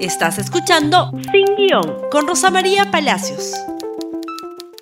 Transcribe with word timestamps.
Estás 0.00 0.36
escuchando 0.36 1.10
Sin 1.32 1.56
Guión 1.56 2.10
con 2.10 2.26
Rosa 2.26 2.50
María 2.50 2.90
Palacios. 2.90 3.54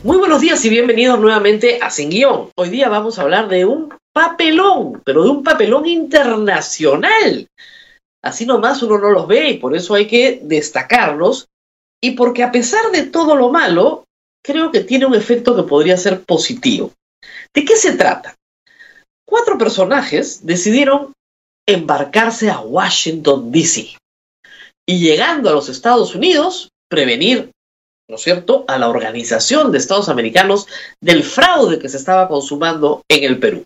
Muy 0.02 0.17
buenos 0.17 0.40
días 0.40 0.64
y 0.64 0.68
bienvenidos 0.68 1.21
nuevamente 1.21 1.79
a 1.80 1.88
Sin 1.90 2.10
Guión. 2.10 2.50
Hoy 2.56 2.68
día 2.70 2.88
vamos 2.88 3.16
a 3.16 3.22
hablar 3.22 3.46
de 3.48 3.64
un 3.64 3.94
papelón, 4.12 5.00
pero 5.04 5.22
de 5.22 5.30
un 5.30 5.44
papelón 5.44 5.86
internacional. 5.86 7.46
Así 8.22 8.45
nomás 8.45 8.82
uno 8.82 8.98
no 8.98 9.11
los 9.11 9.29
ve 9.29 9.50
y 9.50 9.58
por 9.58 9.77
eso 9.77 9.95
hay 9.95 10.08
que 10.08 10.40
destacarlos. 10.42 11.46
Y 12.02 12.12
porque 12.12 12.42
a 12.42 12.50
pesar 12.50 12.90
de 12.90 13.04
todo 13.04 13.36
lo 13.36 13.50
malo, 13.50 14.06
creo 14.42 14.72
que 14.72 14.80
tiene 14.80 15.06
un 15.06 15.14
efecto 15.14 15.54
que 15.54 15.62
podría 15.62 15.96
ser 15.96 16.24
positivo. 16.24 16.90
¿De 17.54 17.64
qué 17.64 17.76
se 17.76 17.92
trata? 17.92 18.34
Cuatro 19.24 19.58
personajes 19.58 20.44
decidieron 20.44 21.12
embarcarse 21.66 22.50
a 22.50 22.58
Washington, 22.58 23.52
D.C 23.52 23.96
y 24.86 24.98
llegando 24.98 25.48
a 25.48 25.52
los 25.52 25.68
Estados 25.68 26.14
Unidos, 26.14 26.70
prevenir, 26.88 27.50
¿no 28.08 28.16
es 28.16 28.22
cierto?, 28.22 28.64
a 28.68 28.79
la 28.79 28.88
Organización 28.88 29.72
de 29.72 29.79
Estados 29.79 30.08
Americanos 30.08 30.66
del 31.00 31.22
fraude 31.22 31.79
que 31.79 31.88
se 31.88 31.96
estaba 31.96 32.29
consumando 32.29 33.02
en 33.09 33.25
el 33.25 33.39
Perú. 33.39 33.65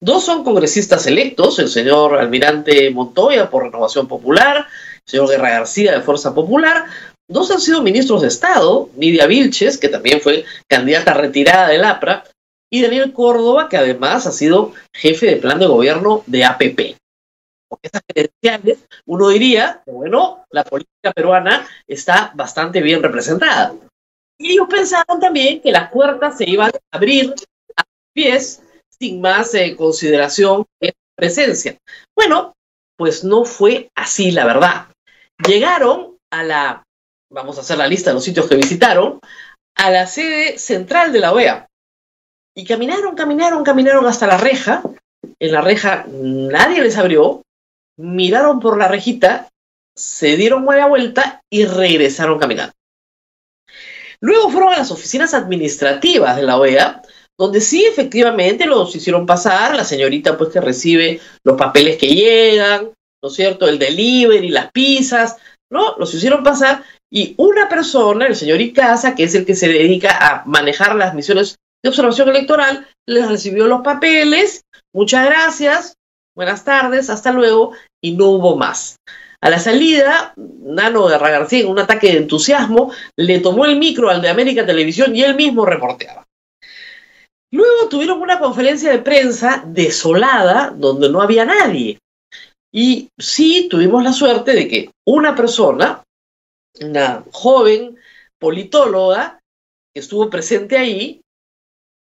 Dos 0.00 0.24
son 0.24 0.44
congresistas 0.44 1.06
electos, 1.06 1.58
el 1.58 1.68
señor 1.68 2.18
almirante 2.18 2.90
Montoya 2.90 3.50
por 3.50 3.64
Renovación 3.64 4.06
Popular, 4.06 4.58
el 4.58 5.10
señor 5.10 5.28
Guerra 5.28 5.50
García 5.50 5.92
de 5.92 6.02
Fuerza 6.02 6.34
Popular. 6.34 6.84
Dos 7.28 7.50
han 7.50 7.60
sido 7.60 7.82
ministros 7.82 8.22
de 8.22 8.28
Estado, 8.28 8.90
Nidia 8.96 9.26
Vilches, 9.26 9.78
que 9.78 9.88
también 9.88 10.20
fue 10.20 10.44
candidata 10.68 11.14
retirada 11.14 11.68
del 11.68 11.84
APRA, 11.84 12.24
y 12.70 12.82
Daniel 12.82 13.12
Córdoba, 13.12 13.68
que 13.68 13.76
además 13.76 14.26
ha 14.26 14.32
sido 14.32 14.72
jefe 14.92 15.26
de 15.26 15.36
plan 15.36 15.58
de 15.58 15.66
gobierno 15.66 16.22
de 16.26 16.44
APP 16.44 16.96
estas 17.82 18.02
credenciales, 18.06 18.86
uno 19.06 19.28
diría, 19.28 19.82
bueno, 19.86 20.44
la 20.50 20.64
política 20.64 21.12
peruana 21.12 21.66
está 21.86 22.32
bastante 22.34 22.80
bien 22.80 23.02
representada. 23.02 23.74
Y 24.38 24.52
ellos 24.52 24.66
pensaron 24.68 25.20
también 25.20 25.60
que 25.60 25.72
las 25.72 25.90
puertas 25.90 26.38
se 26.38 26.48
iban 26.48 26.70
a 26.70 26.96
abrir 26.96 27.34
a 27.76 27.84
pies 28.12 28.62
sin 28.98 29.20
más 29.20 29.54
eh, 29.54 29.76
consideración 29.76 30.64
en 30.80 30.92
presencia. 31.16 31.78
Bueno, 32.16 32.54
pues 32.96 33.24
no 33.24 33.44
fue 33.44 33.90
así, 33.94 34.30
la 34.30 34.44
verdad. 34.44 34.88
Llegaron 35.46 36.16
a 36.30 36.42
la, 36.42 36.84
vamos 37.30 37.58
a 37.58 37.60
hacer 37.60 37.78
la 37.78 37.86
lista 37.86 38.10
de 38.10 38.14
los 38.14 38.24
sitios 38.24 38.48
que 38.48 38.56
visitaron, 38.56 39.20
a 39.76 39.90
la 39.90 40.06
sede 40.06 40.58
central 40.58 41.12
de 41.12 41.20
la 41.20 41.32
OEA. 41.32 41.66
Y 42.56 42.64
caminaron, 42.64 43.16
caminaron, 43.16 43.64
caminaron 43.64 44.06
hasta 44.06 44.26
la 44.26 44.36
reja. 44.36 44.82
En 45.40 45.52
la 45.52 45.60
reja 45.60 46.06
nadie 46.08 46.82
les 46.82 46.96
abrió, 46.96 47.42
miraron 47.96 48.60
por 48.60 48.78
la 48.78 48.88
rejita, 48.88 49.48
se 49.96 50.36
dieron 50.36 50.64
media 50.64 50.86
vuelta 50.86 51.42
y 51.50 51.64
regresaron 51.64 52.38
caminando. 52.38 52.72
Luego 54.20 54.50
fueron 54.50 54.72
a 54.72 54.78
las 54.78 54.90
oficinas 54.90 55.34
administrativas 55.34 56.36
de 56.36 56.42
la 56.42 56.56
OEA, 56.56 57.02
donde 57.38 57.60
sí 57.60 57.84
efectivamente 57.84 58.66
los 58.66 58.94
hicieron 58.94 59.26
pasar, 59.26 59.74
la 59.74 59.84
señorita 59.84 60.38
pues 60.38 60.50
que 60.50 60.60
recibe 60.60 61.20
los 61.44 61.56
papeles 61.56 61.98
que 61.98 62.08
llegan, 62.08 62.90
¿no 63.22 63.28
es 63.28 63.34
cierto? 63.34 63.68
El 63.68 63.78
delivery, 63.78 64.48
las 64.48 64.70
pizzas, 64.72 65.36
¿no? 65.70 65.96
Los 65.98 66.14
hicieron 66.14 66.42
pasar 66.42 66.84
y 67.12 67.34
una 67.38 67.68
persona, 67.68 68.26
el 68.26 68.34
señor 68.34 68.60
Icaza, 68.60 69.14
que 69.14 69.24
es 69.24 69.34
el 69.34 69.46
que 69.46 69.54
se 69.54 69.68
dedica 69.68 70.16
a 70.18 70.44
manejar 70.46 70.96
las 70.96 71.14
misiones 71.14 71.56
de 71.82 71.90
observación 71.90 72.28
electoral, 72.28 72.88
les 73.06 73.28
recibió 73.28 73.66
los 73.66 73.82
papeles, 73.82 74.64
muchas 74.92 75.26
gracias, 75.26 75.93
buenas 76.34 76.64
tardes, 76.64 77.10
hasta 77.10 77.32
luego, 77.32 77.72
y 78.02 78.16
no 78.16 78.26
hubo 78.26 78.56
más. 78.56 78.96
A 79.40 79.50
la 79.50 79.58
salida, 79.58 80.32
Nano 80.36 81.08
de 81.08 81.18
García, 81.18 81.60
en 81.60 81.68
un 81.68 81.78
ataque 81.78 82.08
de 82.08 82.18
entusiasmo, 82.18 82.92
le 83.16 83.40
tomó 83.40 83.66
el 83.66 83.78
micro 83.78 84.08
al 84.08 84.22
de 84.22 84.30
América 84.30 84.64
Televisión 84.64 85.14
y 85.14 85.22
él 85.22 85.34
mismo 85.34 85.66
reporteaba. 85.66 86.24
Luego 87.52 87.88
tuvieron 87.88 88.20
una 88.20 88.40
conferencia 88.40 88.90
de 88.90 88.98
prensa 88.98 89.62
desolada 89.66 90.72
donde 90.74 91.08
no 91.08 91.20
había 91.20 91.44
nadie. 91.44 91.98
Y 92.72 93.10
sí 93.16 93.68
tuvimos 93.70 94.02
la 94.02 94.12
suerte 94.12 94.52
de 94.54 94.66
que 94.66 94.90
una 95.06 95.36
persona, 95.36 96.02
una 96.80 97.22
joven 97.30 97.96
politóloga 98.40 99.38
que 99.94 100.00
estuvo 100.00 100.28
presente 100.30 100.76
ahí, 100.76 101.20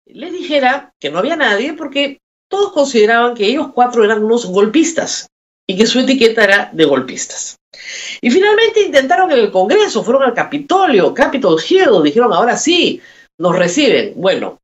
le 0.05 0.31
dijera 0.31 0.93
que 1.01 1.11
no 1.11 1.19
había 1.19 1.37
nadie 1.37 1.73
porque 1.73 2.19
todos 2.51 2.73
consideraban 2.73 3.35
que 3.35 3.47
ellos 3.47 3.69
cuatro 3.73 4.05
eran 4.05 4.25
unos 4.25 4.45
golpistas 4.47 5.29
y 5.67 5.77
que 5.77 5.87
su 5.87 6.01
etiqueta 6.01 6.45
era 6.45 6.71
de 6.73 6.85
golpistas. 6.85 7.57
Y 8.21 8.31
finalmente 8.31 8.83
intentaron 8.83 9.31
en 9.31 9.39
el 9.39 9.53
Congreso, 9.53 10.03
fueron 10.03 10.25
al 10.25 10.35
Capitolio, 10.35 11.15
Capitol 11.15 11.61
Hill, 11.67 12.03
dijeron, 12.03 12.33
ahora 12.33 12.57
sí, 12.57 13.01
nos 13.39 13.57
reciben. 13.57 14.15
Bueno, 14.17 14.59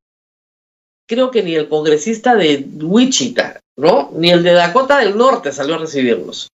creo 1.07 1.31
que 1.31 1.43
ni 1.43 1.55
el 1.55 1.69
congresista 1.69 2.35
de 2.35 2.67
Wichita, 2.81 3.61
¿no? 3.77 4.11
Ni 4.13 4.31
el 4.31 4.43
de 4.43 4.51
Dakota 4.51 4.99
del 4.99 5.17
Norte 5.17 5.53
salió 5.53 5.75
a 5.75 5.79
recibirlos. 5.79 6.49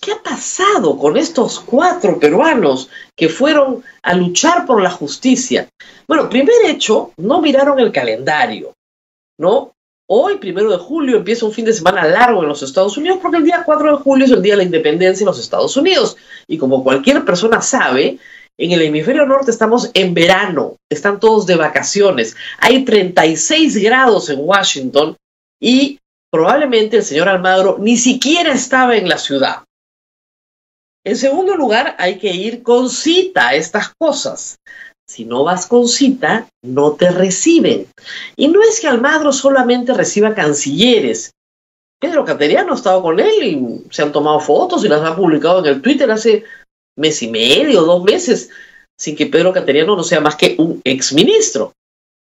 ¿Qué 0.00 0.12
ha 0.12 0.22
pasado 0.22 0.96
con 0.96 1.16
estos 1.16 1.60
cuatro 1.60 2.18
peruanos 2.18 2.88
que 3.14 3.28
fueron 3.28 3.84
a 4.02 4.14
luchar 4.14 4.64
por 4.64 4.80
la 4.80 4.90
justicia? 4.90 5.68
Bueno, 6.06 6.30
primer 6.30 6.64
hecho, 6.66 7.12
no 7.18 7.40
miraron 7.42 7.78
el 7.80 7.92
calendario, 7.92 8.72
¿no? 9.38 9.72
Hoy, 10.12 10.38
primero 10.38 10.72
de 10.72 10.76
julio, 10.76 11.18
empieza 11.18 11.46
un 11.46 11.52
fin 11.52 11.64
de 11.64 11.72
semana 11.72 12.04
largo 12.04 12.42
en 12.42 12.48
los 12.48 12.64
Estados 12.64 12.96
Unidos 12.96 13.20
porque 13.22 13.36
el 13.36 13.44
día 13.44 13.62
4 13.64 13.96
de 13.96 14.02
julio 14.02 14.24
es 14.24 14.32
el 14.32 14.42
día 14.42 14.54
de 14.54 14.56
la 14.56 14.64
independencia 14.64 15.22
en 15.22 15.26
los 15.26 15.38
Estados 15.38 15.76
Unidos. 15.76 16.16
Y 16.48 16.58
como 16.58 16.82
cualquier 16.82 17.24
persona 17.24 17.62
sabe, 17.62 18.18
en 18.58 18.72
el 18.72 18.82
hemisferio 18.82 19.24
norte 19.24 19.52
estamos 19.52 19.88
en 19.94 20.12
verano, 20.12 20.74
están 20.90 21.20
todos 21.20 21.46
de 21.46 21.54
vacaciones. 21.54 22.34
Hay 22.58 22.84
36 22.84 23.76
grados 23.76 24.28
en 24.30 24.40
Washington 24.40 25.16
y 25.62 26.00
probablemente 26.28 26.96
el 26.96 27.04
señor 27.04 27.28
Almagro 27.28 27.76
ni 27.78 27.96
siquiera 27.96 28.52
estaba 28.52 28.96
en 28.96 29.08
la 29.08 29.16
ciudad. 29.16 29.62
En 31.04 31.16
segundo 31.16 31.56
lugar, 31.56 31.94
hay 32.00 32.18
que 32.18 32.34
ir 32.34 32.64
con 32.64 32.90
cita 32.90 33.50
a 33.50 33.54
estas 33.54 33.92
cosas. 33.96 34.58
Si 35.10 35.24
no 35.24 35.42
vas 35.42 35.66
con 35.66 35.88
cita, 35.88 36.46
no 36.62 36.92
te 36.92 37.10
reciben. 37.10 37.88
Y 38.36 38.46
no 38.46 38.62
es 38.62 38.78
que 38.78 38.86
Almagro 38.86 39.32
solamente 39.32 39.92
reciba 39.92 40.36
cancilleres. 40.36 41.32
Pedro 42.00 42.24
Cateriano 42.24 42.72
ha 42.72 42.76
estado 42.76 43.02
con 43.02 43.18
él 43.18 43.42
y 43.42 43.92
se 43.92 44.02
han 44.02 44.12
tomado 44.12 44.38
fotos 44.38 44.84
y 44.84 44.88
las 44.88 45.02
ha 45.02 45.16
publicado 45.16 45.58
en 45.58 45.66
el 45.66 45.82
Twitter 45.82 46.08
hace 46.12 46.44
mes 46.96 47.20
y 47.24 47.28
medio, 47.28 47.82
dos 47.82 48.04
meses, 48.04 48.50
sin 48.96 49.16
que 49.16 49.26
Pedro 49.26 49.52
Cateriano 49.52 49.96
no 49.96 50.04
sea 50.04 50.20
más 50.20 50.36
que 50.36 50.54
un 50.58 50.80
exministro. 50.84 51.72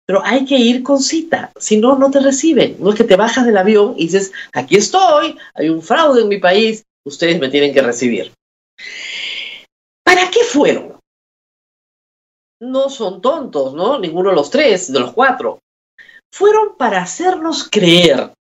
Pero 0.05 0.23
hay 0.23 0.45
que 0.45 0.55
ir 0.55 0.81
con 0.81 1.01
cita, 1.01 1.51
si 1.59 1.75
no, 1.75 1.97
no 1.97 2.09
te 2.09 2.21
reciben. 2.21 2.77
No 2.79 2.91
es 2.91 2.95
que 2.95 3.03
te 3.03 3.17
bajas 3.17 3.45
del 3.45 3.57
avión 3.57 3.95
y 3.97 4.05
dices, 4.05 4.31
aquí 4.53 4.77
estoy, 4.77 5.37
hay 5.53 5.67
un 5.67 5.81
fraude 5.81 6.21
en 6.21 6.29
mi 6.29 6.37
país, 6.37 6.85
ustedes 7.05 7.41
me 7.41 7.49
tienen 7.49 7.73
que 7.73 7.81
recibir. 7.81 8.31
¿Para 10.05 10.31
qué 10.31 10.45
fueron? 10.45 10.98
No 12.61 12.89
son 12.89 13.21
tontos, 13.21 13.73
¿no? 13.73 13.99
Ninguno 13.99 14.29
de 14.29 14.35
los 14.35 14.49
tres, 14.49 14.91
de 14.91 14.99
los 14.99 15.13
cuatro. 15.13 15.59
Fueron 16.33 16.75
para 16.77 17.01
hacernos 17.01 17.67
creer, 17.69 18.31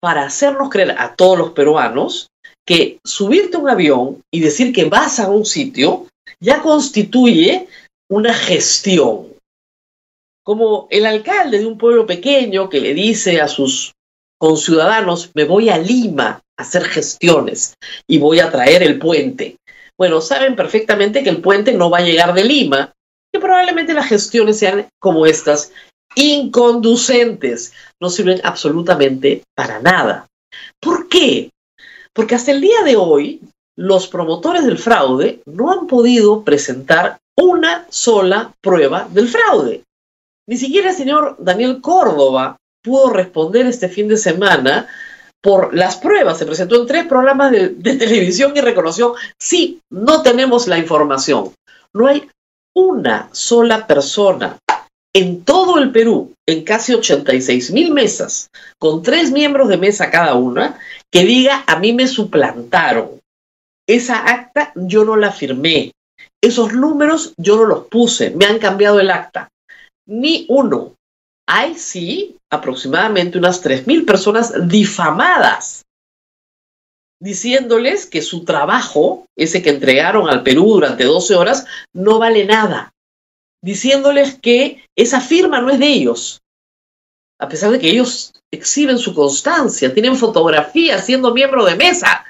para 0.00 0.24
hacernos 0.24 0.68
creer 0.68 0.96
a 0.98 1.14
todos 1.14 1.38
los 1.38 1.50
peruanos 1.52 2.28
que 2.66 2.98
subirte 3.04 3.56
a 3.56 3.60
un 3.60 3.70
avión 3.70 4.22
y 4.32 4.40
decir 4.40 4.72
que 4.72 4.84
vas 4.84 5.18
a 5.18 5.30
un 5.30 5.44
sitio 5.44 6.06
ya 6.40 6.60
constituye 6.60 7.68
una 8.10 8.34
gestión. 8.34 9.28
Como 10.44 10.88
el 10.90 11.06
alcalde 11.06 11.60
de 11.60 11.66
un 11.66 11.78
pueblo 11.78 12.06
pequeño 12.06 12.68
que 12.68 12.80
le 12.80 12.94
dice 12.94 13.40
a 13.40 13.48
sus 13.48 13.92
conciudadanos, 14.38 15.30
me 15.34 15.44
voy 15.44 15.68
a 15.68 15.78
Lima 15.78 16.42
a 16.58 16.62
hacer 16.62 16.84
gestiones 16.84 17.74
y 18.08 18.18
voy 18.18 18.40
a 18.40 18.50
traer 18.50 18.82
el 18.82 18.98
puente. 18.98 19.56
Bueno, 19.96 20.20
saben 20.20 20.56
perfectamente 20.56 21.22
que 21.22 21.30
el 21.30 21.40
puente 21.40 21.72
no 21.72 21.90
va 21.90 21.98
a 21.98 22.04
llegar 22.04 22.34
de 22.34 22.44
Lima, 22.44 22.92
que 23.32 23.40
probablemente 23.40 23.94
las 23.94 24.08
gestiones 24.08 24.58
sean 24.58 24.86
como 25.00 25.26
estas, 25.26 25.72
inconducentes, 26.14 27.72
no 28.00 28.10
sirven 28.10 28.40
absolutamente 28.44 29.42
para 29.54 29.80
nada. 29.80 30.26
¿Por 30.80 31.08
qué? 31.08 31.50
Porque 32.12 32.34
hasta 32.34 32.50
el 32.50 32.60
día 32.60 32.82
de 32.84 32.96
hoy 32.96 33.40
los 33.76 34.06
promotores 34.08 34.64
del 34.64 34.78
fraude 34.78 35.40
no 35.46 35.72
han 35.72 35.86
podido 35.86 36.44
presentar 36.44 37.18
una 37.36 37.86
sola 37.88 38.52
prueba 38.60 39.08
del 39.10 39.28
fraude. 39.28 39.82
Ni 40.46 40.56
siquiera 40.56 40.90
el 40.90 40.96
señor 40.96 41.36
Daniel 41.38 41.80
Córdoba 41.80 42.56
pudo 42.82 43.10
responder 43.10 43.66
este 43.66 43.88
fin 43.88 44.08
de 44.08 44.18
semana 44.18 44.88
por 45.40 45.74
las 45.74 45.96
pruebas. 45.96 46.38
Se 46.38 46.46
presentó 46.46 46.80
en 46.80 46.86
tres 46.86 47.06
programas 47.06 47.50
de, 47.52 47.70
de 47.70 47.94
televisión 47.96 48.52
y 48.54 48.60
reconoció, 48.60 49.14
sí, 49.38 49.80
no 49.90 50.22
tenemos 50.22 50.66
la 50.66 50.78
información. 50.78 51.54
No 51.94 52.06
hay 52.06 52.28
una 52.74 53.28
sola 53.32 53.86
persona 53.86 54.58
en 55.14 55.44
todo 55.44 55.78
el 55.78 55.92
Perú, 55.92 56.32
en 56.46 56.64
casi 56.64 56.94
86 56.94 57.70
mil 57.72 57.92
mesas, 57.92 58.48
con 58.78 59.02
tres 59.02 59.30
miembros 59.30 59.68
de 59.68 59.76
mesa 59.76 60.10
cada 60.10 60.34
una, 60.34 60.78
que 61.10 61.24
diga 61.24 61.64
a 61.66 61.78
mí 61.78 61.92
me 61.92 62.06
suplantaron. 62.06 63.20
esa 63.86 64.16
acta 64.18 64.72
yo 64.74 65.04
no 65.04 65.16
la 65.16 65.32
firmé. 65.32 65.92
Esos 66.42 66.72
números 66.72 67.34
yo 67.36 67.56
no 67.56 67.64
los 67.64 67.86
puse, 67.86 68.30
me 68.30 68.46
han 68.46 68.58
cambiado 68.58 69.00
el 69.00 69.10
acta. 69.10 69.48
Ni 70.06 70.46
uno. 70.48 70.94
Hay 71.46 71.74
sí 71.74 72.36
aproximadamente 72.50 73.38
unas 73.38 73.62
3.000 73.64 74.06
personas 74.06 74.68
difamadas, 74.68 75.84
diciéndoles 77.22 78.06
que 78.06 78.20
su 78.20 78.44
trabajo, 78.44 79.26
ese 79.36 79.62
que 79.62 79.70
entregaron 79.70 80.28
al 80.28 80.42
Perú 80.42 80.64
durante 80.74 81.04
12 81.04 81.36
horas, 81.36 81.66
no 81.92 82.18
vale 82.18 82.44
nada. 82.44 82.92
Diciéndoles 83.62 84.34
que 84.34 84.84
esa 84.96 85.20
firma 85.20 85.60
no 85.60 85.70
es 85.70 85.78
de 85.78 85.86
ellos, 85.86 86.40
a 87.38 87.48
pesar 87.48 87.70
de 87.70 87.78
que 87.78 87.90
ellos 87.90 88.32
exhiben 88.50 88.98
su 88.98 89.14
constancia, 89.14 89.94
tienen 89.94 90.16
fotografías 90.16 91.06
siendo 91.06 91.32
miembro 91.32 91.64
de 91.64 91.76
mesa, 91.76 92.24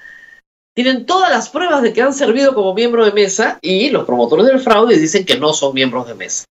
tienen 0.74 1.06
todas 1.06 1.30
las 1.30 1.48
pruebas 1.48 1.80
de 1.80 1.94
que 1.94 2.02
han 2.02 2.12
servido 2.12 2.54
como 2.54 2.74
miembro 2.74 3.04
de 3.04 3.12
mesa 3.12 3.58
y 3.62 3.88
los 3.88 4.04
promotores 4.04 4.44
del 4.44 4.60
fraude 4.60 4.98
dicen 4.98 5.24
que 5.24 5.38
no 5.38 5.54
son 5.54 5.72
miembros 5.72 6.06
de 6.06 6.14
mesa. 6.14 6.44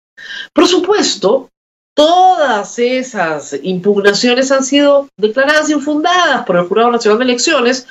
Por 0.52 0.68
supuesto, 0.68 1.50
todas 1.96 2.80
esas 2.80 3.56
impugnaciones 3.62 4.52
han 4.52 4.64
sido 4.64 5.10
declaradas 5.16 5.70
infundadas 5.70 6.44
por 6.46 6.58
el 6.58 6.66
Jurado 6.66 6.92
Nacional 6.92 7.20
de 7.20 7.26
Elecciones, 7.26 7.88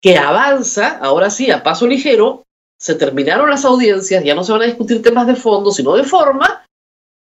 que 0.00 0.18
avanza, 0.18 0.98
ahora 0.98 1.30
sí, 1.30 1.50
a 1.50 1.62
paso 1.62 1.86
ligero, 1.86 2.44
se 2.78 2.94
terminaron 2.94 3.48
las 3.48 3.64
audiencias, 3.64 4.22
ya 4.22 4.34
no 4.34 4.44
se 4.44 4.52
van 4.52 4.62
a 4.62 4.66
discutir 4.66 5.02
temas 5.02 5.26
de 5.26 5.36
fondo, 5.36 5.70
sino 5.70 5.94
de 5.94 6.04
forma, 6.04 6.66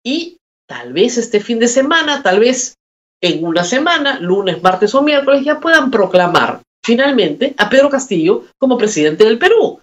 y 0.04 0.38
tal 0.66 0.92
vez 0.92 1.18
este 1.18 1.40
fin 1.40 1.58
de 1.58 1.68
semana, 1.68 2.22
tal 2.22 2.40
vez 2.40 2.76
en 3.20 3.44
una 3.44 3.64
semana, 3.64 4.18
lunes, 4.20 4.62
martes 4.62 4.94
o 4.94 5.02
miércoles, 5.02 5.44
ya 5.44 5.60
puedan 5.60 5.90
proclamar 5.90 6.62
finalmente 6.82 7.54
a 7.58 7.68
Pedro 7.68 7.90
Castillo 7.90 8.44
como 8.56 8.78
presidente 8.78 9.24
del 9.24 9.38
Perú. 9.38 9.80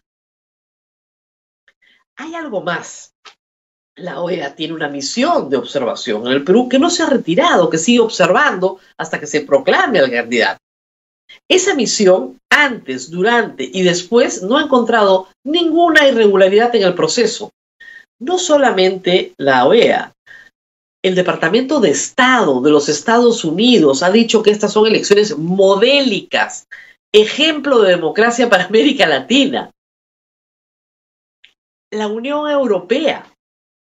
Hay 2.16 2.34
algo 2.34 2.62
más. 2.62 3.14
La 3.96 4.22
OEA 4.22 4.56
tiene 4.56 4.74
una 4.74 4.90
misión 4.90 5.50
de 5.50 5.58
observación 5.58 6.26
en 6.28 6.34
el 6.34 6.44
Perú 6.44 6.68
que 6.70 6.80
no 6.80 6.90
se 6.90 7.04
ha 7.04 7.10
retirado, 7.10 7.70
que 7.70 7.78
sigue 7.78 8.00
observando 8.00 8.80
hasta 8.98 9.20
que 9.20 9.28
se 9.28 9.42
proclame 9.42 10.00
al 10.00 10.12
candidato. 10.12 10.60
Esa 11.50 11.76
misión, 11.76 12.40
antes, 12.50 13.10
durante 13.10 13.70
y 13.72 13.84
después, 13.84 14.44
no 14.44 14.58
ha 14.58 14.64
encontrado 14.64 15.28
ninguna 15.46 16.08
irregularidad 16.08 16.76
en 16.76 16.84
el 16.84 16.94
proceso. 16.94 17.52
No 18.20 18.38
solamente 18.40 19.34
la 19.38 19.66
OEA, 19.66 20.14
el 21.04 21.16
Departamento 21.16 21.80
de 21.80 21.92
Estado 21.92 22.62
de 22.62 22.72
los 22.72 22.90
Estados 22.90 23.46
Unidos 23.46 24.04
ha 24.04 24.12
dicho 24.12 24.44
que 24.44 24.52
estas 24.52 24.74
son 24.74 24.88
elecciones 24.88 25.38
modélicas, 25.38 26.68
ejemplo 27.14 27.82
de 27.82 27.92
democracia 27.92 28.50
para 28.50 28.66
América 28.66 29.08
Latina. 29.08 29.72
La 31.92 32.08
Unión 32.08 32.50
Europea, 32.50 33.32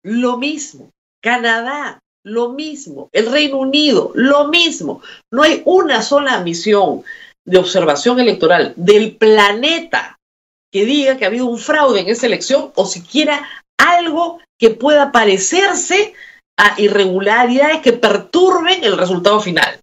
lo 0.05 0.37
mismo. 0.37 0.91
Canadá, 1.21 1.99
lo 2.25 2.51
mismo. 2.51 3.09
El 3.13 3.33
Reino 3.33 3.59
Unido, 3.59 4.13
lo 4.15 4.49
mismo. 4.49 5.03
No 5.33 5.43
hay 5.43 5.63
una 5.65 6.03
sola 6.03 6.41
misión 6.41 7.03
de 7.49 7.59
observación 7.59 8.21
electoral 8.21 8.75
del 8.77 9.17
planeta 9.17 10.19
que 10.71 10.85
diga 10.85 11.17
que 11.17 11.25
ha 11.25 11.29
habido 11.29 11.47
un 11.47 11.59
fraude 11.59 12.01
en 12.01 12.09
esa 12.09 12.27
elección 12.27 12.73
o 12.75 12.85
siquiera 12.85 13.49
algo 13.79 14.39
que 14.59 14.71
pueda 14.71 15.13
parecerse 15.13 16.15
a 16.59 16.79
irregularidades 16.79 17.81
que 17.81 17.95
perturben 17.95 18.85
el 18.85 18.99
resultado 18.99 19.41
final. 19.41 19.81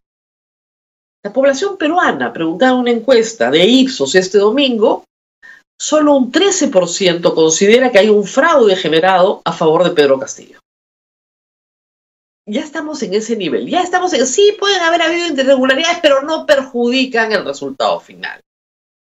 La 1.23 1.33
población 1.33 1.77
peruana, 1.77 2.31
preguntada 2.31 2.73
en 2.73 2.79
una 2.79 2.91
encuesta 2.91 3.49
de 3.49 3.65
Ipsos 3.65 4.13
este 4.13 4.37
domingo, 4.37 5.05
solo 5.79 6.13
un 6.13 6.31
13% 6.31 7.33
considera 7.33 7.91
que 7.91 7.97
hay 7.97 8.09
un 8.09 8.25
fraude 8.25 8.75
generado 8.75 9.41
a 9.43 9.51
favor 9.51 9.83
de 9.83 9.91
Pedro 9.91 10.19
Castillo. 10.19 10.59
Ya 12.47 12.61
estamos 12.61 13.01
en 13.01 13.15
ese 13.15 13.35
nivel, 13.35 13.67
ya 13.67 13.81
estamos 13.81 14.13
en, 14.13 14.27
sí 14.27 14.55
pueden 14.59 14.81
haber 14.81 15.01
habido 15.01 15.27
irregularidades, 15.27 15.97
pero 16.01 16.21
no 16.21 16.45
perjudican 16.45 17.31
el 17.31 17.43
resultado 17.43 17.99
final. 17.99 18.39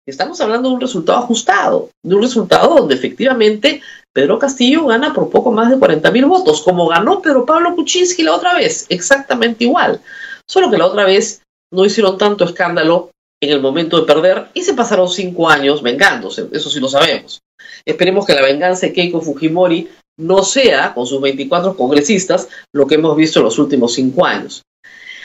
Estamos 0.07 0.39
hablando 0.39 0.69
de 0.69 0.75
un 0.75 0.81
resultado 0.81 1.19
ajustado, 1.19 1.89
de 2.01 2.15
un 2.15 2.21
resultado 2.21 2.75
donde 2.75 2.95
efectivamente 2.95 3.81
Pedro 4.13 4.39
Castillo 4.39 4.85
gana 4.85 5.13
por 5.13 5.29
poco 5.29 5.51
más 5.51 5.69
de 5.69 5.79
40 5.79 6.11
mil 6.11 6.25
votos, 6.27 6.61
como 6.61 6.87
ganó 6.87 7.21
Pedro 7.21 7.45
Pablo 7.45 7.75
Kuczynski 7.75 8.23
la 8.23 8.35
otra 8.35 8.53
vez, 8.53 8.85
exactamente 8.87 9.65
igual. 9.65 9.99
Solo 10.47 10.71
que 10.71 10.77
la 10.77 10.85
otra 10.85 11.03
vez 11.03 11.41
no 11.73 11.83
hicieron 11.83 12.17
tanto 12.17 12.45
escándalo 12.45 13.09
en 13.41 13.49
el 13.49 13.61
momento 13.61 13.99
de 13.99 14.05
perder 14.05 14.47
y 14.53 14.61
se 14.61 14.75
pasaron 14.75 15.09
cinco 15.09 15.49
años 15.49 15.81
vengándose, 15.81 16.47
eso 16.53 16.69
sí 16.69 16.79
lo 16.79 16.87
sabemos. 16.87 17.41
Esperemos 17.83 18.25
que 18.25 18.33
la 18.33 18.43
venganza 18.43 18.85
de 18.85 18.93
Keiko 18.93 19.21
Fujimori 19.21 19.89
no 20.17 20.43
sea, 20.43 20.93
con 20.93 21.05
sus 21.05 21.21
24 21.21 21.75
congresistas, 21.75 22.47
lo 22.73 22.87
que 22.87 22.95
hemos 22.95 23.15
visto 23.15 23.39
en 23.39 23.45
los 23.45 23.59
últimos 23.59 23.93
cinco 23.93 24.25
años. 24.25 24.63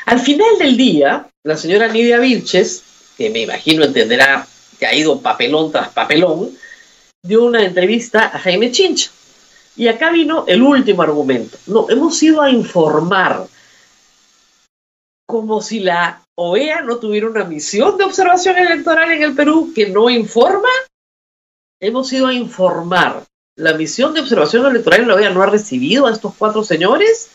Al 0.07 0.21
final 0.21 0.59
del 0.59 0.77
día, 0.77 1.29
la 1.45 1.57
señora 1.57 1.89
Nidia 1.89 2.19
Vilches, 2.19 2.83
que 3.17 3.31
me 3.31 3.41
imagino 3.41 3.85
entenderá 3.85 4.47
que 4.79 4.87
ha 4.87 4.95
ido 4.95 5.21
papelón 5.21 5.71
tras 5.71 5.91
papelón, 5.91 6.51
dio 7.23 7.45
una 7.45 7.63
entrevista 7.63 8.27
a 8.35 8.39
Jaime 8.39 8.73
Chincha. 8.73 9.11
Y 9.77 9.89
acá 9.89 10.11
vino 10.11 10.45
el 10.49 10.63
último 10.63 11.03
argumento. 11.03 11.57
No, 11.67 11.89
hemos 11.89 12.21
ido 12.23 12.43
a 12.43 12.51
informar 12.51 13.47
como 15.27 15.63
si 15.63 15.81
la 15.81 16.23
OEA 16.35 16.83
no 16.83 16.97
tuviera 16.97 17.29
una 17.29 17.45
misión 17.45 17.97
de 17.97 18.05
observación 18.05 18.59
electoral 18.59 19.13
en 19.13 19.23
el 19.23 19.35
Perú 19.35 19.73
que 19.75 19.89
no 19.89 20.11
informa. 20.11 20.69
Hemos 21.81 22.13
ido 22.13 22.27
a 22.27 22.35
informar. 22.35 23.25
La 23.61 23.75
misión 23.75 24.15
de 24.15 24.21
observación 24.21 24.67
electoral 24.67 25.07
no 25.07 25.43
ha 25.43 25.47
recibido 25.47 26.07
a 26.07 26.13
estos 26.13 26.35
cuatro 26.37 26.65
señores. 26.65 27.29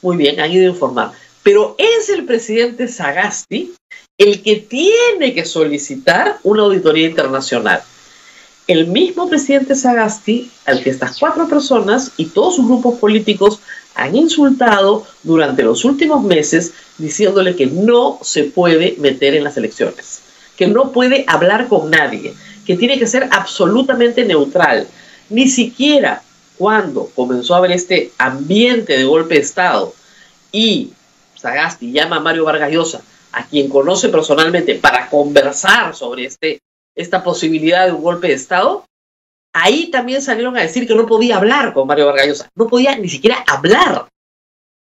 Muy 0.00 0.16
bien, 0.16 0.40
han 0.40 0.50
ido 0.50 0.66
a 0.66 0.74
informar. 0.74 1.12
Pero 1.42 1.76
es 1.78 2.08
el 2.08 2.24
presidente 2.24 2.88
Sagasti 2.88 3.74
el 4.18 4.42
que 4.42 4.56
tiene 4.56 5.34
que 5.34 5.44
solicitar 5.44 6.38
una 6.42 6.62
auditoría 6.62 7.08
internacional 7.08 7.82
el 8.68 8.86
mismo 8.86 9.28
presidente 9.28 9.74
Sagasti 9.74 10.50
al 10.66 10.82
que 10.82 10.90
estas 10.90 11.18
cuatro 11.18 11.48
personas 11.48 12.12
y 12.16 12.26
todos 12.26 12.56
sus 12.56 12.66
grupos 12.66 12.98
políticos 12.98 13.60
han 13.94 14.14
insultado 14.16 15.04
durante 15.22 15.62
los 15.62 15.84
últimos 15.84 16.22
meses 16.22 16.72
diciéndole 16.96 17.56
que 17.56 17.66
no 17.66 18.18
se 18.22 18.44
puede 18.44 18.96
meter 18.98 19.34
en 19.34 19.44
las 19.44 19.56
elecciones, 19.56 20.22
que 20.56 20.66
no 20.66 20.92
puede 20.92 21.24
hablar 21.26 21.68
con 21.68 21.90
nadie, 21.90 22.34
que 22.64 22.76
tiene 22.76 22.98
que 22.98 23.06
ser 23.06 23.28
absolutamente 23.32 24.24
neutral. 24.24 24.86
Ni 25.32 25.48
siquiera 25.48 26.22
cuando 26.58 27.06
comenzó 27.14 27.54
a 27.54 27.58
haber 27.58 27.72
este 27.72 28.12
ambiente 28.18 28.98
de 28.98 29.04
golpe 29.04 29.36
de 29.36 29.40
Estado 29.40 29.94
y 30.52 30.92
Sagasti 31.34 31.90
llama 31.90 32.16
a 32.16 32.20
Mario 32.20 32.44
Vargas 32.44 32.70
Llosa, 32.70 33.02
a 33.32 33.46
quien 33.46 33.70
conoce 33.70 34.10
personalmente, 34.10 34.74
para 34.74 35.08
conversar 35.08 35.94
sobre 35.94 36.26
este 36.26 36.60
esta 36.94 37.24
posibilidad 37.24 37.86
de 37.86 37.92
un 37.92 38.02
golpe 38.02 38.28
de 38.28 38.34
Estado, 38.34 38.84
ahí 39.54 39.90
también 39.90 40.20
salieron 40.20 40.54
a 40.58 40.60
decir 40.60 40.86
que 40.86 40.94
no 40.94 41.06
podía 41.06 41.38
hablar 41.38 41.72
con 41.72 41.86
Mario 41.86 42.06
Vargas 42.06 42.46
no 42.54 42.66
podía 42.66 42.96
ni 42.98 43.08
siquiera 43.08 43.42
hablar. 43.46 44.08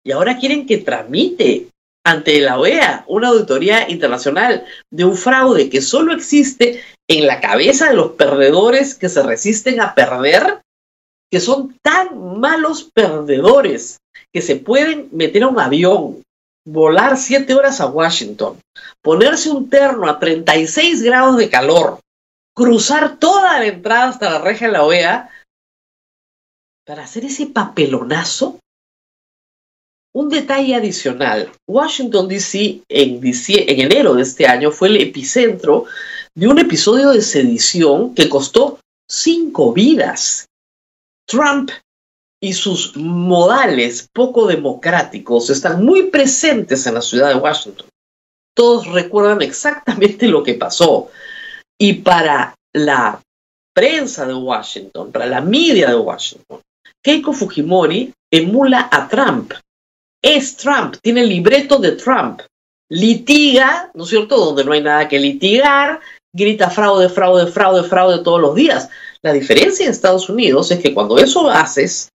Y 0.06 0.13
ahora 0.13 0.38
quieren 0.38 0.66
que 0.66 0.77
tramite 0.77 1.68
ante 2.06 2.39
la 2.39 2.58
OEA 2.58 3.04
una 3.08 3.27
auditoría 3.27 3.89
internacional 3.89 4.66
de 4.89 5.04
un 5.04 5.18
fraude 5.18 5.70
que 5.70 5.82
solo 5.82 6.13
existe 6.13 6.82
en 7.07 7.27
la 7.27 7.39
cabeza 7.39 7.89
de 7.89 7.95
los 7.95 8.11
perdedores 8.11 8.95
que 8.95 9.09
se 9.09 9.23
resisten 9.23 9.79
a 9.81 9.95
perder, 9.95 10.61
que 11.31 11.39
son 11.39 11.77
tan 11.81 12.39
malos 12.39 12.89
perdedores 12.93 13.97
que 14.33 14.41
se 14.41 14.55
pueden 14.55 15.09
meter 15.11 15.43
a 15.43 15.47
un 15.47 15.59
avión, 15.59 16.21
volar 16.65 17.17
siete 17.17 17.53
horas 17.53 17.79
a 17.79 17.87
Washington, 17.87 18.59
ponerse 19.01 19.49
un 19.49 19.69
terno 19.69 20.09
a 20.09 20.19
36 20.19 21.01
grados 21.01 21.37
de 21.37 21.49
calor, 21.49 21.99
cruzar 22.53 23.17
toda 23.17 23.59
la 23.59 23.65
entrada 23.65 24.09
hasta 24.09 24.29
la 24.31 24.39
reja 24.39 24.65
de 24.65 24.71
la 24.73 24.83
OEA 24.83 25.29
para 26.85 27.03
hacer 27.03 27.25
ese 27.25 27.47
papelonazo. 27.47 28.59
Un 30.17 30.29
detalle 30.29 30.74
adicional, 30.74 31.51
Washington, 31.67 32.27
D.C. 32.27 32.81
En, 32.89 33.21
en 33.24 33.79
enero 33.81 34.15
de 34.15 34.24
este 34.24 34.47
año 34.47 34.71
fue 34.71 34.88
el 34.88 34.97
epicentro 35.00 35.86
de 36.33 36.47
un 36.47 36.57
episodio 36.57 37.12
de 37.12 37.21
sedición 37.21 38.15
que 38.15 38.27
costó 38.27 38.79
cinco 39.07 39.74
vidas. 39.74 40.47
Trump 41.27 41.69
y 42.41 42.53
sus 42.53 42.97
modales 42.97 44.09
poco 44.12 44.47
democráticos 44.47 45.51
están 45.51 45.86
muy 45.86 46.07
presentes 46.09 46.88
en 46.88 46.95
la 46.95 47.01
ciudad 47.03 47.29
de 47.29 47.39
Washington. 47.39 47.86
Todos 48.55 48.88
recuerdan 48.88 49.43
exactamente 49.43 50.27
lo 50.27 50.41
que 50.41 50.55
pasó. 50.55 51.12
Y 51.77 51.93
para 51.93 52.55
la 52.74 53.21
prensa 53.71 54.25
de 54.25 54.33
Washington, 54.33 55.12
para 55.12 55.27
la 55.27 55.41
media 55.41 55.89
de 55.89 55.95
Washington, 55.95 56.59
Keiko 57.03 57.33
Fujimori 57.33 58.12
emula 58.31 58.89
a 58.91 59.07
Trump. 59.07 59.53
Es 60.21 60.57
Trump, 60.57 60.95
tiene 61.01 61.21
el 61.21 61.29
libreto 61.29 61.77
de 61.77 61.93
Trump. 61.93 62.41
Litiga, 62.89 63.91
¿no 63.93 64.03
es 64.03 64.09
cierto?, 64.09 64.38
donde 64.38 64.63
no 64.63 64.71
hay 64.71 64.81
nada 64.81 65.07
que 65.07 65.19
litigar, 65.19 66.00
grita 66.33 66.69
fraude, 66.69 67.09
fraude, 67.09 67.47
fraude, 67.47 67.83
fraude 67.83 68.24
todos 68.24 68.39
los 68.39 68.55
días. 68.55 68.89
La 69.21 69.33
diferencia 69.33 69.86
en 69.86 69.91
Estados 69.91 70.29
Unidos 70.29 70.71
es 70.71 70.79
que 70.79 70.93
cuando 70.93 71.17
eso 71.17 71.50
haces, 71.50 72.09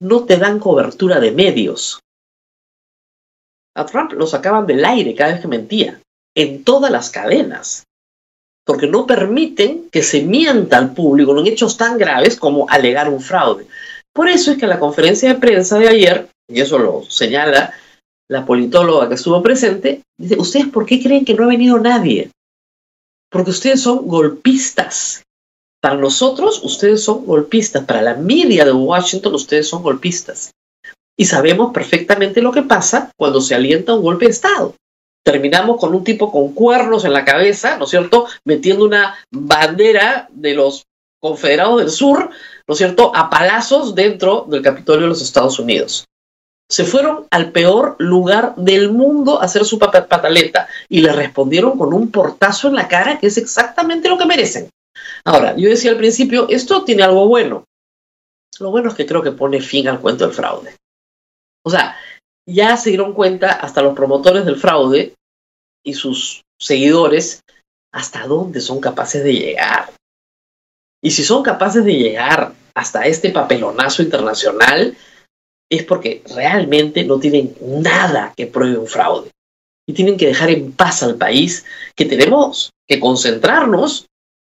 no 0.00 0.24
te 0.24 0.36
dan 0.36 0.58
cobertura 0.58 1.20
de 1.20 1.32
medios. 1.32 2.00
A 3.76 3.86
Trump 3.86 4.12
lo 4.12 4.26
sacaban 4.26 4.66
del 4.66 4.84
aire 4.84 5.14
cada 5.14 5.32
vez 5.32 5.40
que 5.40 5.48
mentía, 5.48 6.00
en 6.36 6.62
todas 6.62 6.90
las 6.90 7.10
cadenas, 7.10 7.84
porque 8.64 8.86
no 8.86 9.06
permiten 9.06 9.88
que 9.90 10.02
se 10.02 10.22
mienta 10.22 10.78
al 10.78 10.94
público 10.94 11.38
en 11.38 11.46
hechos 11.46 11.76
tan 11.76 11.98
graves 11.98 12.36
como 12.36 12.68
alegar 12.68 13.08
un 13.08 13.20
fraude. 13.20 13.66
Por 14.12 14.28
eso 14.28 14.52
es 14.52 14.58
que 14.58 14.64
en 14.64 14.70
la 14.70 14.78
conferencia 14.78 15.28
de 15.28 15.40
prensa 15.40 15.78
de 15.78 15.88
ayer, 15.88 16.28
y 16.48 16.60
eso 16.60 16.78
lo 16.78 17.04
señala 17.08 17.74
la 18.28 18.46
politóloga 18.46 19.08
que 19.08 19.14
estuvo 19.14 19.42
presente, 19.42 20.02
dice, 20.18 20.36
¿ustedes 20.38 20.68
por 20.68 20.86
qué 20.86 21.02
creen 21.02 21.24
que 21.24 21.34
no 21.34 21.44
ha 21.44 21.48
venido 21.48 21.78
nadie? 21.78 22.30
Porque 23.30 23.50
ustedes 23.50 23.82
son 23.82 24.06
golpistas. 24.06 25.22
Para 25.82 25.96
nosotros, 25.96 26.62
ustedes 26.64 27.02
son 27.02 27.26
golpistas. 27.26 27.84
Para 27.84 28.00
la 28.00 28.14
media 28.14 28.64
de 28.64 28.72
Washington, 28.72 29.34
ustedes 29.34 29.68
son 29.68 29.82
golpistas. 29.82 30.52
Y 31.18 31.26
sabemos 31.26 31.72
perfectamente 31.72 32.40
lo 32.40 32.52
que 32.52 32.62
pasa 32.62 33.10
cuando 33.16 33.40
se 33.40 33.54
alienta 33.54 33.94
un 33.94 34.02
golpe 34.02 34.24
de 34.24 34.30
Estado. 34.30 34.74
Terminamos 35.22 35.78
con 35.78 35.94
un 35.94 36.04
tipo 36.04 36.32
con 36.32 36.54
cuernos 36.54 37.04
en 37.04 37.12
la 37.12 37.24
cabeza, 37.24 37.76
¿no 37.76 37.84
es 37.84 37.90
cierto?, 37.90 38.26
metiendo 38.44 38.84
una 38.84 39.16
bandera 39.30 40.28
de 40.32 40.54
los 40.54 40.84
confederados 41.20 41.80
del 41.80 41.90
sur, 41.90 42.30
¿no 42.66 42.72
es 42.72 42.78
cierto?, 42.78 43.14
a 43.14 43.30
palazos 43.30 43.94
dentro 43.94 44.46
del 44.48 44.62
Capitolio 44.62 45.02
de 45.02 45.08
los 45.08 45.22
Estados 45.22 45.58
Unidos 45.58 46.04
se 46.68 46.84
fueron 46.84 47.26
al 47.30 47.52
peor 47.52 47.96
lugar 47.98 48.54
del 48.56 48.90
mundo 48.90 49.40
a 49.40 49.44
hacer 49.44 49.64
su 49.64 49.78
pataleta 49.78 50.68
y 50.88 51.00
le 51.00 51.12
respondieron 51.12 51.78
con 51.78 51.92
un 51.92 52.10
portazo 52.10 52.68
en 52.68 52.74
la 52.74 52.88
cara 52.88 53.18
que 53.18 53.26
es 53.26 53.38
exactamente 53.38 54.08
lo 54.08 54.18
que 54.18 54.26
merecen. 54.26 54.70
Ahora, 55.24 55.56
yo 55.56 55.68
decía 55.68 55.90
al 55.90 55.96
principio, 55.96 56.46
esto 56.48 56.84
tiene 56.84 57.02
algo 57.02 57.28
bueno. 57.28 57.64
Lo 58.58 58.70
bueno 58.70 58.88
es 58.88 58.94
que 58.94 59.06
creo 59.06 59.22
que 59.22 59.32
pone 59.32 59.60
fin 59.60 59.88
al 59.88 60.00
cuento 60.00 60.24
del 60.24 60.34
fraude. 60.34 60.76
O 61.64 61.70
sea, 61.70 61.96
ya 62.46 62.76
se 62.76 62.90
dieron 62.90 63.14
cuenta 63.14 63.52
hasta 63.52 63.82
los 63.82 63.94
promotores 63.94 64.44
del 64.44 64.56
fraude 64.56 65.14
y 65.82 65.94
sus 65.94 66.42
seguidores 66.58 67.40
hasta 67.92 68.26
dónde 68.26 68.60
son 68.60 68.80
capaces 68.80 69.22
de 69.24 69.34
llegar. 69.34 69.90
Y 71.02 71.10
si 71.10 71.24
son 71.24 71.42
capaces 71.42 71.84
de 71.84 71.94
llegar 71.94 72.52
hasta 72.74 73.06
este 73.06 73.30
papelonazo 73.30 74.02
internacional, 74.02 74.96
es 75.76 75.84
porque 75.84 76.22
realmente 76.34 77.04
no 77.04 77.18
tienen 77.18 77.54
nada 77.60 78.32
que 78.36 78.46
pruebe 78.46 78.78
un 78.78 78.86
fraude. 78.86 79.30
Y 79.86 79.92
tienen 79.92 80.16
que 80.16 80.26
dejar 80.26 80.50
en 80.50 80.72
paz 80.72 81.02
al 81.02 81.16
país, 81.16 81.64
que 81.94 82.06
tenemos 82.06 82.70
que 82.88 83.00
concentrarnos 83.00 84.06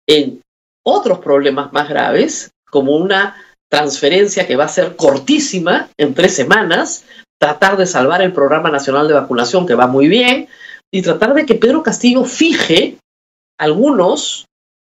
en 0.07 0.41
otros 0.83 1.19
problemas 1.19 1.71
más 1.71 1.87
graves, 1.87 2.51
como 2.69 2.95
una 2.95 3.35
transferencia 3.69 4.47
que 4.47 4.55
va 4.55 4.65
a 4.65 4.69
ser 4.69 4.95
cortísima 4.95 5.89
en 5.97 6.15
tres 6.15 6.35
semanas, 6.35 7.05
tratar 7.39 7.77
de 7.77 7.85
salvar 7.85 8.21
el 8.21 8.33
programa 8.33 8.71
nacional 8.71 9.07
de 9.07 9.13
vacunación 9.13 9.67
que 9.67 9.75
va 9.75 9.87
muy 9.87 10.07
bien 10.07 10.47
y 10.91 11.01
tratar 11.01 11.33
de 11.35 11.45
que 11.45 11.55
Pedro 11.55 11.83
Castillo 11.83 12.25
fije 12.25 12.97
algunos 13.57 14.45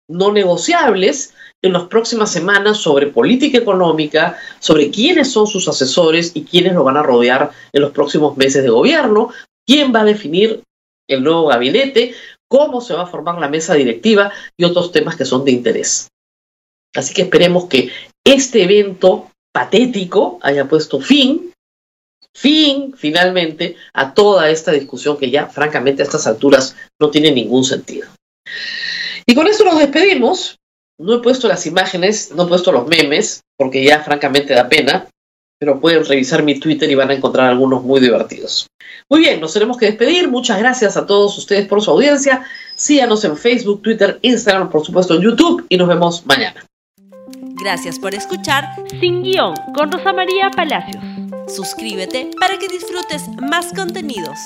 no 0.10 0.32
negociables 0.32 1.34
en 1.62 1.74
las 1.74 1.84
próximas 1.84 2.32
semanas 2.32 2.78
sobre 2.78 3.08
política 3.08 3.58
económica, 3.58 4.38
sobre 4.60 4.90
quiénes 4.90 5.32
son 5.32 5.48
sus 5.48 5.68
asesores 5.68 6.32
y 6.34 6.44
quiénes 6.44 6.74
lo 6.74 6.84
van 6.84 6.98
a 6.98 7.04
rodear 7.04 7.52
en 7.72 7.82
los 7.82 7.92
próximos 7.92 8.36
meses 8.38 8.64
de 8.64 8.70
gobierno, 8.70 9.32
quién 9.66 9.94
va 9.94 10.02
a 10.02 10.06
definir 10.06 10.64
el 11.08 11.24
nuevo 11.24 11.48
gabinete, 11.48 12.14
cómo 12.48 12.82
se 12.82 12.94
va 12.94 13.04
a 13.04 13.08
formar 13.08 13.40
la 13.40 13.50
mesa 13.50 13.74
directiva 13.76 14.32
y 14.58 14.64
otros 14.64 14.92
temas 14.92 15.16
que 15.16 15.26
son 15.26 15.46
de 15.46 15.52
interés. 15.52 16.10
Así 16.96 17.14
que 17.14 17.24
esperemos 17.24 17.66
que 17.66 17.92
este 18.24 18.64
evento 18.64 19.30
patético 19.54 20.40
haya 20.42 20.68
puesto 20.68 21.00
fin, 21.00 21.54
fin 22.34 22.94
finalmente 22.96 23.76
a 23.94 24.14
toda 24.14 24.50
esta 24.50 24.72
discusión 24.72 25.18
que 25.18 25.30
ya 25.30 25.48
francamente 25.48 26.02
a 26.02 26.06
estas 26.06 26.26
alturas 26.26 26.76
no 27.00 27.12
tiene 27.12 27.32
ningún 27.32 27.64
sentido. 27.64 28.08
Y 29.30 29.36
con 29.36 29.46
eso 29.46 29.64
nos 29.64 29.78
despedimos. 29.78 30.58
No 30.98 31.14
he 31.14 31.20
puesto 31.20 31.48
las 31.48 31.68
imágenes, 31.68 32.32
no 32.36 32.46
he 32.46 32.48
puesto 32.48 32.72
los 32.72 32.88
memes, 32.88 33.42
porque 33.58 33.84
ya 33.84 34.02
francamente 34.02 34.56
da 34.56 34.68
pena, 34.68 35.06
pero 35.60 35.80
pueden 35.80 36.04
revisar 36.04 36.42
mi 36.42 36.60
Twitter 36.60 36.90
y 36.90 36.96
van 36.96 37.12
a 37.12 37.14
encontrar 37.14 37.48
algunos 37.48 37.84
muy 37.84 38.00
divertidos. 38.00 38.66
Muy 39.08 39.20
bien, 39.20 39.40
nos 39.40 39.54
tenemos 39.54 39.78
que 39.78 39.86
despedir. 39.86 40.30
Muchas 40.30 40.58
gracias 40.58 40.98
a 40.98 41.06
todos 41.06 41.38
ustedes 41.38 41.68
por 41.68 41.80
su 41.84 41.92
audiencia. 41.92 42.44
Síganos 42.74 43.24
en 43.24 43.38
Facebook, 43.38 43.84
Twitter, 43.84 44.18
Instagram, 44.24 44.72
por 44.72 44.84
supuesto 44.84 45.14
en 45.14 45.22
YouTube 45.22 45.64
y 45.70 45.78
nos 45.78 45.88
vemos 45.88 46.26
mañana. 46.26 46.66
Gracias 47.62 48.00
por 48.00 48.16
escuchar 48.16 48.66
Sin 49.00 49.22
Guión 49.22 49.54
con 49.76 49.92
Rosa 49.92 50.12
María 50.12 50.50
Palacios. 50.50 51.04
Suscríbete 51.56 52.32
para 52.40 52.58
que 52.58 52.68
disfrutes 52.68 53.28
más 53.40 53.72
contenidos. 53.76 54.40